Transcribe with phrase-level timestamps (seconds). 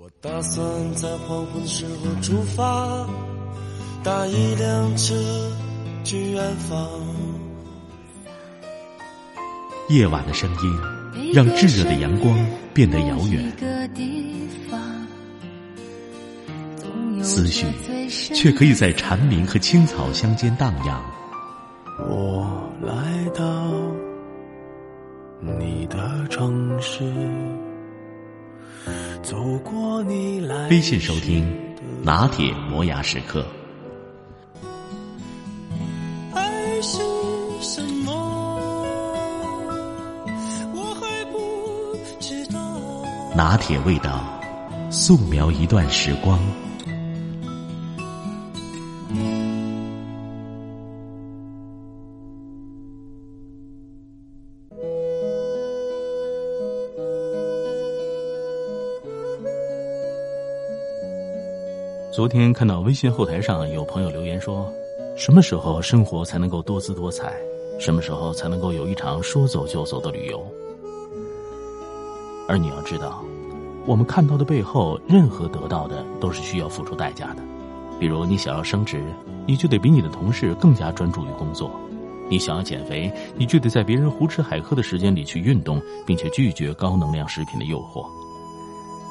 [0.00, 3.04] 我打算在黄昏时候出发，
[4.04, 5.12] 搭一辆车
[6.04, 6.88] 去远方。
[9.88, 12.32] 夜晚的声音让炙热的阳光
[12.72, 13.52] 变得遥远，
[17.20, 17.66] 思绪
[18.08, 21.02] 却可以在蝉鸣和青草乡间荡漾。
[22.08, 23.72] 我来到
[25.40, 27.02] 你的城市。
[29.22, 31.46] 走过你来微信收听
[32.02, 33.44] 拿铁磨牙时刻。
[36.32, 36.98] 爱是
[37.60, 38.12] 什么？
[40.74, 42.58] 我还不知道。
[43.36, 44.24] 拿铁味道，
[44.90, 46.38] 素描一段时光。
[62.18, 64.68] 昨天看到微信后台上有朋友留言说
[65.14, 67.32] ：“什么时候生活才能够多姿多彩？
[67.78, 70.44] 什么时候才能够有一场说走就走的旅游？”
[72.48, 73.22] 而你要知道，
[73.86, 77.42] 我们看到的背后，任何得到的都是需要付出代价的。
[78.00, 79.00] 比如，你想要升职，
[79.46, 81.70] 你就得比你的同事更加专注于工作；
[82.28, 88.04] 你想要减肥，你就得在别人胡吃海喝的时间里去运动，并且拒绝高能量食品的诱惑。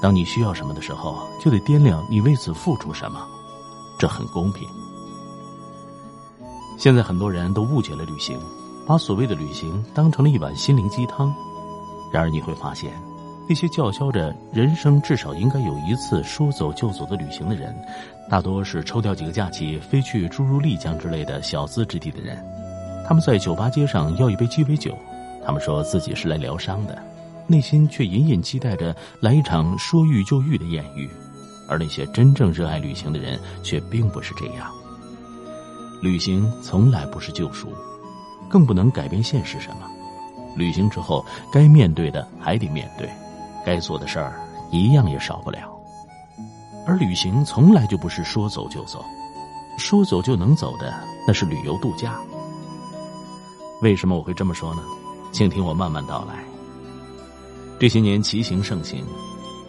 [0.02, 3.26] 当你需要什么的时候，就得掂量你为此付出什么，
[3.98, 4.68] 这很公平。
[6.78, 8.40] 现在很多人都误解了旅行，
[8.86, 11.34] 把所谓的旅行当成了一碗心灵鸡汤。
[12.12, 12.94] 然而你会发现，
[13.50, 17.76] 那些叫嚣着人生至少应该有一次说走就走的旅行的人，
[18.30, 22.38] 大多是抽调几个假期飞去诸如丽江之类的小资之地的人。
[23.08, 24.96] 他们在酒吧街上要一杯鸡尾酒，
[25.44, 26.98] 他们说自己是来疗伤的。
[27.48, 31.10] 内心却隐隐期待着来一场说遇就遇的艳遇，
[31.68, 34.72] 而那些真正热爱旅行的人却并不是这样。
[36.02, 37.70] 旅行从来不是救赎，
[38.50, 39.90] 更不能改变现实什么。
[40.56, 43.10] 旅行之后，该面对的还得面对，
[43.66, 44.40] 该做的事儿
[44.72, 45.74] 一样也少不了。
[46.86, 49.04] 而旅行从来就不是说走就走，
[49.78, 50.94] 说走就能走的
[51.28, 52.20] 那是旅游度假。
[53.82, 54.82] 为什么我会这么说呢？
[55.32, 56.57] 请听我慢慢道来。
[57.80, 59.06] 这些年骑行盛行，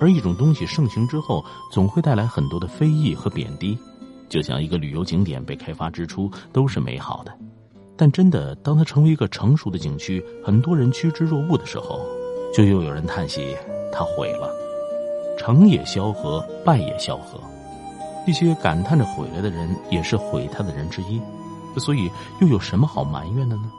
[0.00, 3.78] 而一种东西盛行之后，总会带来很多的非议和贬低。
[4.30, 7.32] 就像一个旅游景点被开发之初都是美好的，
[7.96, 12.00] 但真的当它成为一个成熟的景区，很多人趋之若鹜的时候，
[12.54, 13.54] 就又有人叹息
[13.92, 14.50] 它毁了。
[15.38, 17.38] 成也萧何，败也萧何。
[18.26, 21.20] 那些感叹着毁了的人，也是毁他的人之一。
[21.76, 22.10] 所以
[22.40, 23.70] 又有什么好埋怨的呢？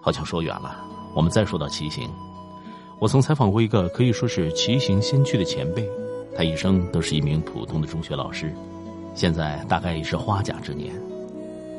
[0.00, 0.76] 好像说远了，
[1.14, 2.10] 我们再说到骑行。
[3.02, 5.90] 我曾采访过一个可以说是骑行先驱的前辈，
[6.36, 8.54] 他一生都是一名普通的中学老师，
[9.12, 10.94] 现在大概已是花甲之年。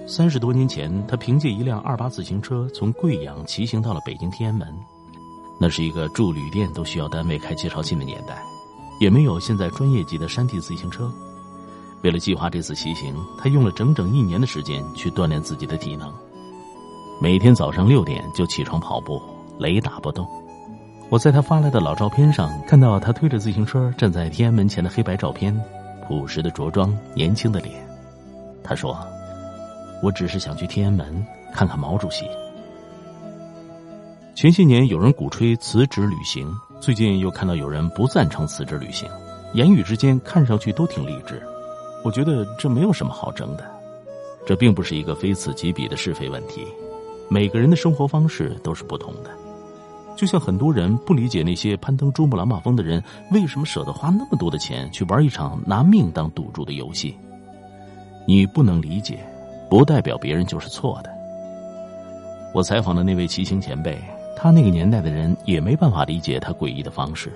[0.06, 4.68] 三十多年前，他凭借一辆二八自行车从贵阳骑行到了北京天安门。
[5.58, 8.44] 那是一个住旅店都需要单位开介绍信的年代，
[9.00, 11.10] 也没有现在专业级的山地自行车。
[12.02, 16.14] 为了计划这次骑行，他用了整整一年的时间去锻炼自己的体能，
[17.22, 19.22] 每天早上六点就起床跑步，
[19.58, 20.28] 雷打不动。
[21.10, 25.56] 我在他发来的老照片上看到他推着自行车站在天安门前的黑白照片，
[26.08, 27.76] 朴实的着装，年轻的脸。
[28.64, 28.98] 他说
[30.02, 32.26] ：“我只是想去天安门看看毛主席。”
[34.34, 39.08] 前些年有人鼓吹辞职旅行，最近又看到有人不赞成辞职旅行，
[39.54, 41.40] 言语之间看上去都挺励志。
[42.04, 43.64] 我觉得这没有什么好争的，
[44.48, 46.66] 这并不是一个非此即彼的是非问题，
[47.30, 49.30] 每个人的生活方式都是不同的。
[50.16, 57.16] 就像很多人不理解那些攀登珠穆朗玛峰的人为什么舍得花那么多的钱去玩一场拿命当赌注的游戏。
[58.28, 59.20] 你不能理解，
[59.70, 61.10] 不代表别人就是错的。
[62.54, 64.00] 我采访的那位骑行前辈，
[64.38, 67.34] 他那个年代的人也没办法理解他诡异的方式，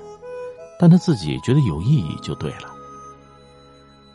[0.80, 2.70] 但他自己觉得有意义就对了。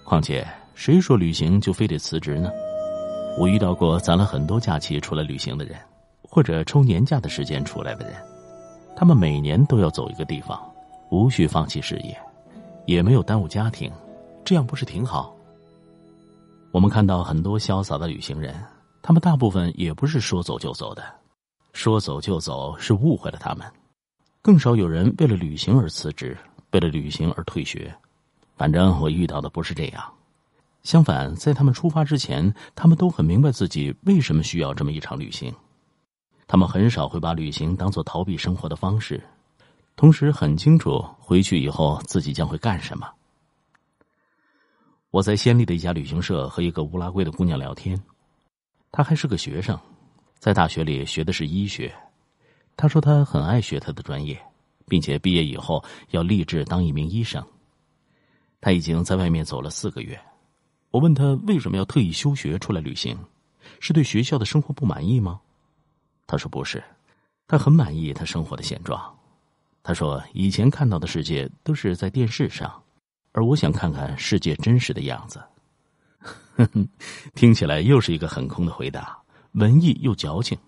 [0.04, 2.50] 况且，谁说旅行就非得辞职呢？
[3.38, 5.76] 我遇到过攒了很多假期出来旅行的人，
[6.22, 8.14] 或者抽年假的时间出来的人。
[9.02, 10.62] 他们每年都要走一个地方，
[11.10, 12.16] 无需放弃事业，
[12.86, 13.90] 也没有耽误家庭，
[14.44, 15.34] 这样不是挺好？
[16.70, 18.54] 我们看到很多潇洒的旅行人，
[19.02, 21.02] 他们大部分也不是说走就走的，
[21.72, 23.66] 说走就走是误会了他们。
[24.40, 26.38] 更少有人为了旅行而辞职，
[26.70, 27.92] 为了旅行而退学。
[28.56, 30.04] 反正我遇到的不是这样。
[30.84, 35.52] 相反，在他们出发之前，他们都很明白自己为什么需要这么一场旅行。
[36.52, 39.18] 他们很少会把旅行当做逃避生活的方式，
[39.96, 43.10] 同时很清楚回去以后自己将会干什么，
[45.10, 47.98] 我在暹粒的一家旅行社和一个乌拉圭的姑娘聊天，
[48.90, 49.80] 她还是个学生，
[50.38, 51.90] 在大学里学的是医学。
[52.76, 54.38] 她说她很爱学她的专业，
[54.86, 57.42] 并且毕业以后要立志当一名医生。
[58.60, 60.20] 她已经在外面走了四个月。
[60.90, 63.16] 我问她为什么要特意休学出来旅行，
[63.80, 65.40] 是对学校的生活不满意吗？
[66.26, 66.82] 他说不是，
[67.46, 69.00] 他很满意他生活的现状。
[69.82, 72.72] 他说以前看到的世界都是在电视上。
[73.34, 75.42] 而我想看看世界真实的样子，
[77.34, 79.18] 听起来又是一个很空的回答，
[79.52, 80.58] 文艺又矫情。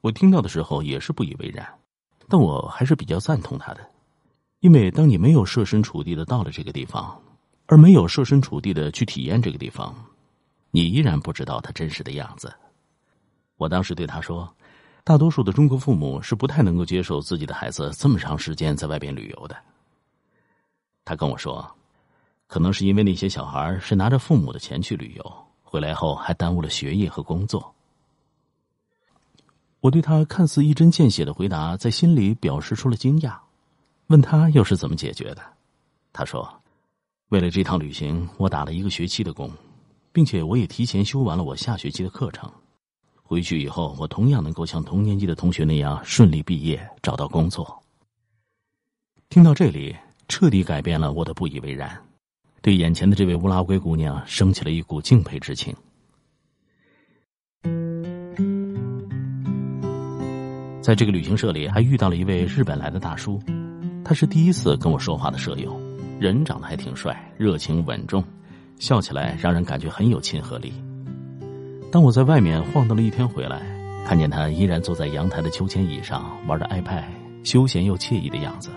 [0.00, 1.68] 我听到的时候也是不以为然，
[2.26, 3.86] 但我还是比较赞同他的，
[4.60, 7.20] 因为当你没有设身处地的到了这个地方，
[7.66, 9.94] 而没有设身处地的去体验这个地方，
[10.70, 12.50] 你依然不知道它真实的样子。
[13.58, 14.50] 我当时对他说
[15.08, 19.56] ：“大多数的中国父母是不太能够接受自己的孩子这么长时间在外边旅游的。”
[21.02, 21.66] 他跟我说。
[22.46, 27.74] 可能是因为那些小孩是拿着父母的钱去旅游，回来后还耽误了学业和工作。
[29.80, 33.36] 我对他看似一针见血的回答，在心里表示出了惊讶，
[34.06, 35.42] 问他又是怎么解决的。
[36.10, 36.50] 他说
[37.28, 39.52] ：“为了这趟旅行，我打了一个学期的工，
[40.10, 42.50] 并且我也提前修完了我下学期的课程。
[43.28, 47.82] 回去以后，我同样能够像同年级的同学那样顺利毕业，找到工作。”
[49.28, 49.94] 听到这里，
[50.28, 51.94] 彻底改变了我的不以为然。
[52.62, 55.76] 对眼前的这位乌拉圭姑娘升起了一股敬佩之情。
[60.80, 63.38] 在这个旅行社里，还遇到了一位日本来的大叔，
[64.02, 65.78] 他是第一次跟我说话的舍友，
[66.18, 68.24] 人长得还挺帅，热情稳重，
[68.78, 70.72] 笑起来让人感觉很有亲和力。
[71.90, 73.62] 当我在外面晃荡了一天回来，
[74.04, 77.04] 看见他依然坐在阳台的秋千椅上玩着 iPad，
[77.44, 78.68] 休闲又惬意的样子，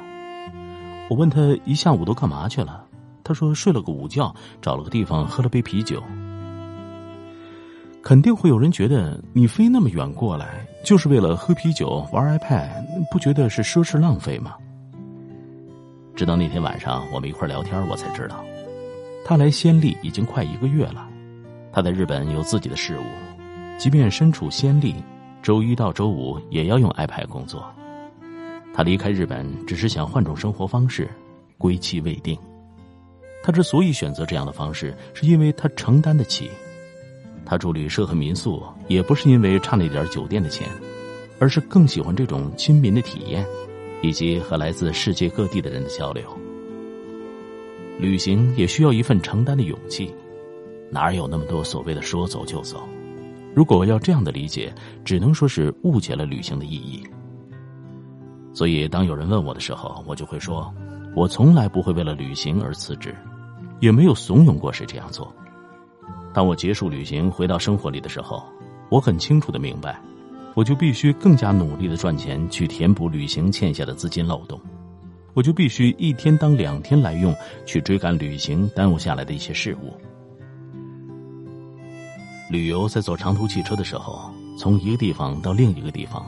[1.09, 2.85] 我问他一下午都干嘛去了。
[3.23, 6.01] 他说睡了个午觉，找了个地方喝了杯啤酒。
[8.01, 12.69] 肯定会有人觉得你飞那么远过来，就是为了喝啤酒玩 iPad，
[13.11, 14.55] 不觉得是奢侈浪费吗？
[16.15, 18.43] 直到那天晚上我们一块聊天，我才知道，
[19.25, 21.07] 他来仙丽已经快一个月了。
[21.71, 23.03] 他在日本有自己的事务，
[23.77, 24.95] 即便身处先例，
[25.41, 27.63] 周一到周五也要用 iPad 工作。
[28.73, 31.09] 他离开日本只是想换种生活方式，
[31.57, 32.37] 归期未定。
[33.43, 36.49] 他之所以选择这样的方式，是因为他承担得起。
[37.45, 40.67] 他住旅社和民宿，也不是因为差那点酒店的钱，
[41.39, 43.45] 而是更喜欢这种亲民的体验，
[44.01, 46.23] 以及和来自世界各地的人的交流。
[47.99, 50.13] 旅行也需要一份承担的勇气，
[50.91, 52.87] 哪有那么多所谓的说走就走？
[53.55, 54.73] 如果要这样的理解，
[55.03, 57.01] 只能说是误解了旅行的意义。
[58.53, 60.73] 所以，当有人问我的时候，我就会说，
[61.15, 63.15] 我从来不会为了旅行而辞职。
[63.79, 65.33] 也没有怂恿过谁这样做。
[66.35, 68.43] 当我结束旅行回到生活里的时候，
[68.89, 69.99] 我很清楚的明白，
[70.53, 74.61] 我就必须更加努力的赚钱去填补旅行欠下的资金漏洞，
[75.33, 77.35] 我就必须一天当两天来用
[77.65, 79.93] 去追赶旅行耽误下来的一些事物。
[82.51, 86.25] 旅游在坐长途汽车的时候，从一个地方到另一个地方，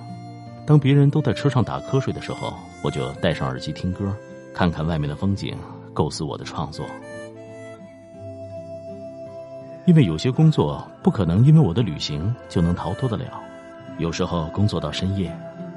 [0.66, 4.16] 当别人都在车上打瞌睡的时候，我就戴上耳机听歌，
[4.54, 5.54] 看看外面的风景，
[5.94, 6.86] 构思我的创作。
[9.86, 13.26] 因为有些工作不可能因为我的旅行就能逃脱得了，
[13.98, 15.30] 有时候工作到深夜，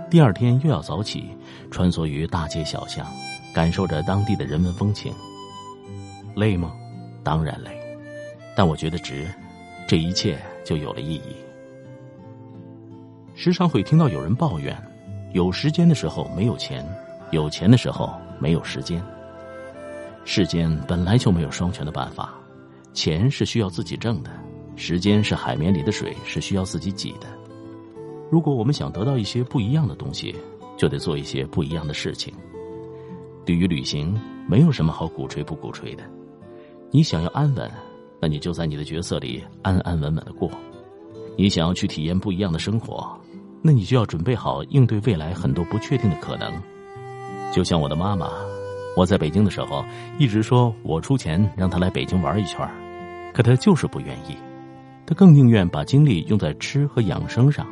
[0.08, 1.36] 第二天又要早起，
[1.72, 3.04] 穿梭于大街小巷，
[3.52, 5.12] 感受着当地的人文风情。
[6.36, 6.72] 累吗？
[7.24, 7.76] 当然累，
[8.54, 9.26] 但我觉得值，
[9.86, 11.36] 这一切就有了意义。
[13.34, 14.76] 时常会听到有人抱怨，
[15.32, 16.84] 有时间的时候没有钱，
[17.30, 19.02] 有钱的时候没有时间。
[20.24, 22.34] 世间本来就没有双全的办法。
[22.92, 24.30] 钱是需要自己挣的，
[24.74, 27.26] 时间是海绵里的水，是需要自己挤的。
[28.30, 30.34] 如果我们想得到一些不一样的东西，
[30.76, 32.34] 就得做一些不一样的事情。
[33.44, 36.02] 对于旅行，没有什么好鼓吹不鼓吹的。
[36.90, 37.70] 你想要安稳，
[38.20, 40.48] 那你就在你的角色里安安稳稳的过；
[41.36, 43.06] 你想要去体验不一样的生活，
[43.62, 46.52] 那你就要准备好应对未来很多不确定的可能。
[47.52, 48.30] 就像我的妈妈，
[48.96, 49.84] 我在北京的时候，
[50.18, 52.68] 一直说我出钱让她来北京玩一圈
[53.32, 54.34] 可他就是不愿意，
[55.04, 57.66] 他更宁愿把精力用在吃和养生上，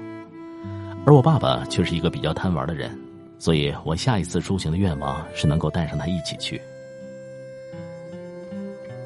[1.06, 2.90] 而我爸爸却是一个比较贪玩的人，
[3.38, 6.60] 所以我下一次出行的愿望是能够带上他一起去。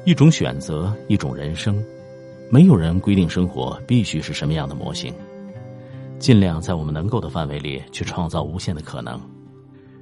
[0.05, 1.83] 一种选择一种人生。
[2.51, 5.13] 没有人规定生活必须是什么样的模型
[6.17, 9.21] 尽量在我们能够的范围里去创造无限的可能。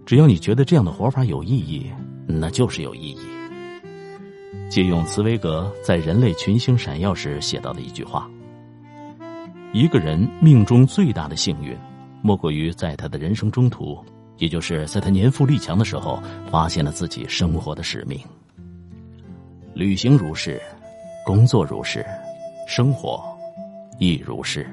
[0.06, 1.92] 只要你觉得这样的活法有意义
[2.26, 3.20] 那就是有意义。
[4.70, 8.30] 借用茨威格在人类群星闪耀时写到的一句话
[9.74, 11.78] 一个人命中最大的幸运
[12.22, 13.98] 莫过于在他的人生中途
[14.38, 18.18] 也就是在他年富力强的时候发现了自己生活的使命。
[19.78, 20.60] 旅行如是
[21.24, 22.04] 工作如是
[22.66, 23.24] 生活
[24.00, 24.68] 亦如是。